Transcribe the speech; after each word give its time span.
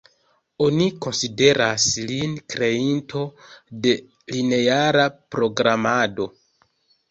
Oni 0.67 0.85
konsideras 1.05 1.85
lin 2.13 2.33
kreinto 2.55 3.23
de 3.85 3.93
lineara 4.35 5.09
programado. 5.37 6.31